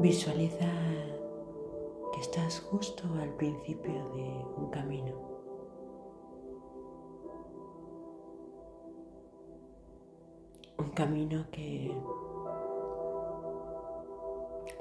Visualiza 0.00 0.70
que 2.12 2.20
estás 2.20 2.60
justo 2.60 3.04
al 3.20 3.30
principio 3.36 4.08
de 4.14 4.44
un 4.56 4.70
camino. 4.70 5.14
Un 10.78 10.90
camino 10.90 11.46
que 11.50 11.96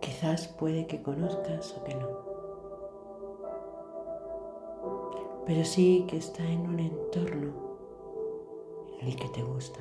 quizás 0.00 0.48
puede 0.48 0.86
que 0.86 1.02
conozcas 1.02 1.76
o 1.78 1.84
que 1.84 1.94
no. 1.94 2.08
Pero 5.46 5.64
sí 5.64 6.04
que 6.08 6.16
está 6.16 6.44
en 6.44 6.66
un 6.66 6.80
entorno 6.80 7.52
en 9.00 9.08
el 9.08 9.16
que 9.16 9.28
te 9.28 9.42
gusta. 9.42 9.80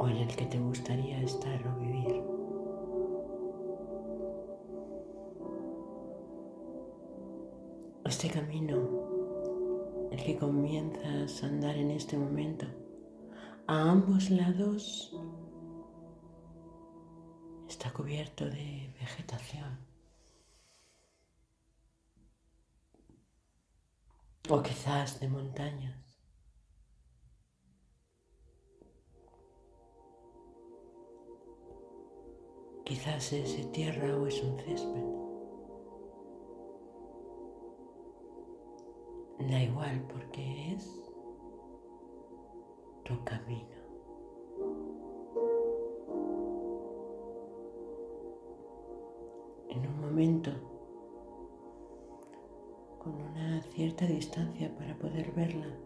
O 0.00 0.08
en 0.08 0.16
el 0.16 0.34
que 0.34 0.46
te 0.46 0.58
gustaría 0.58 1.20
estar 1.20 1.60
o 1.68 1.78
vivir. 1.78 2.24
Este 8.06 8.30
camino, 8.30 8.78
el 10.10 10.24
que 10.24 10.38
comienzas 10.38 11.42
a 11.42 11.46
andar 11.48 11.76
en 11.76 11.90
este 11.90 12.16
momento, 12.16 12.64
a 13.66 13.90
ambos 13.90 14.30
lados 14.30 15.14
está 17.68 17.92
cubierto 17.92 18.46
de 18.46 18.94
vegetación. 18.98 19.80
O 24.48 24.62
quizás 24.62 25.20
de 25.20 25.28
montañas. 25.28 26.09
Quizás 32.90 33.32
es 33.32 33.70
tierra 33.70 34.16
o 34.18 34.26
es 34.26 34.42
un 34.42 34.58
césped. 34.58 35.04
Da 39.48 39.62
igual 39.62 40.04
porque 40.08 40.72
es 40.72 41.00
tu 43.04 43.22
camino. 43.22 43.78
En 49.68 49.86
un 49.86 50.00
momento, 50.00 50.50
con 52.98 53.14
una 53.14 53.62
cierta 53.62 54.04
distancia 54.04 54.68
para 54.76 54.98
poder 54.98 55.30
verla, 55.30 55.78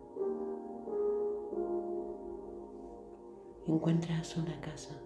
encuentras 3.66 4.38
una 4.38 4.58
casa. 4.62 4.98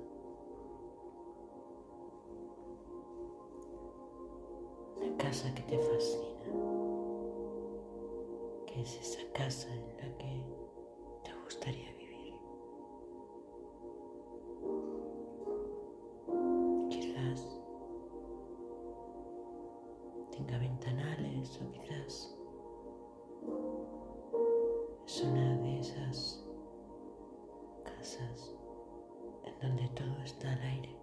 Casa 5.19 5.53
que 5.55 5.63
te 5.63 5.77
fascina, 5.79 6.53
que 8.67 8.81
es 8.81 9.01
esa 9.01 9.33
casa 9.33 9.69
en 9.75 9.97
la 9.99 10.17
que 10.17 10.45
te 11.25 11.35
gustaría 11.45 11.93
vivir. 11.95 12.35
Quizás 16.89 17.61
tenga 20.31 20.59
ventanales 20.59 21.61
o 21.61 21.71
quizás 21.73 22.37
es 25.07 25.23
una 25.25 25.59
de 25.59 25.81
esas 25.81 26.45
casas 27.85 28.55
en 29.45 29.59
donde 29.61 29.89
todo 29.89 30.23
está 30.25 30.53
al 30.53 30.63
aire. 30.63 30.98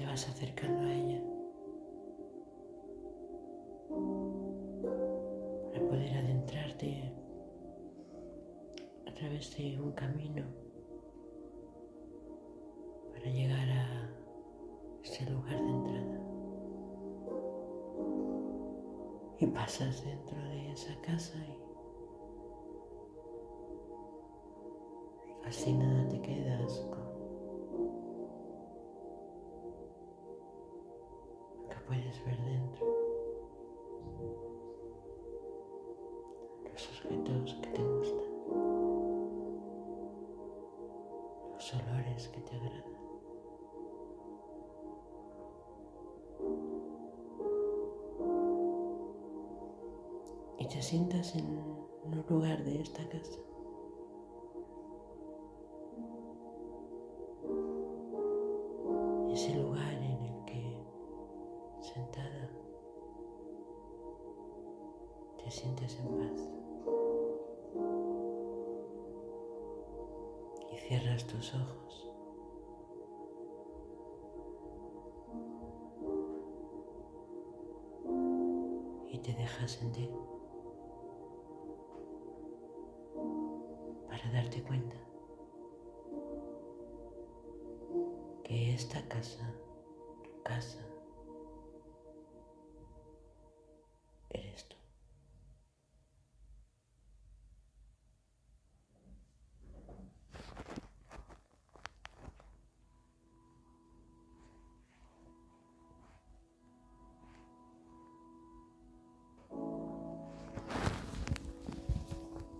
Te 0.00 0.06
vas 0.06 0.26
acercando 0.26 0.80
a 0.80 0.94
ella 0.94 1.22
para 5.70 5.86
poder 5.88 6.14
adentrarte 6.14 7.12
a 9.06 9.12
través 9.12 9.54
de 9.58 9.78
un 9.78 9.92
camino 9.92 10.42
para 13.12 13.26
llegar 13.26 13.68
a 13.68 14.10
ese 15.04 15.30
lugar 15.30 15.60
de 15.62 15.68
entrada. 15.68 16.20
Y 19.38 19.46
pasas 19.48 20.02
dentro 20.02 20.38
de 20.44 20.72
esa 20.72 20.98
casa 21.02 21.36
y 21.36 21.58
fascinada 25.44 25.99
Los 36.80 36.88
objetos 36.88 37.54
que 37.60 37.68
te 37.72 37.82
gustan. 37.82 38.24
Los 41.52 41.74
olores 41.74 42.28
que 42.28 42.40
te 42.40 42.56
agradan. 42.56 42.84
Y 50.58 50.68
te 50.68 50.80
sientas 50.80 51.36
en 51.36 51.44
un 51.48 52.24
lugar 52.30 52.64
de 52.64 52.80
esta 52.80 53.06
casa. 53.10 53.38
Ese 59.30 59.54
lugar 59.54 59.90
sentada, 61.82 62.50
te 65.42 65.50
sientes 65.50 65.98
en 65.98 66.08
paz 66.16 66.59
cierras 70.90 71.24
tus 71.24 71.54
ojos. 71.54 72.10
Y 79.08 79.18
te 79.20 79.32
dejas 79.34 79.70
sentir 79.70 80.10
para 84.08 84.32
darte 84.32 84.64
cuenta 84.64 84.96
que 88.42 88.74
esta 88.74 89.00
casa, 89.06 89.48
casa, 90.42 90.84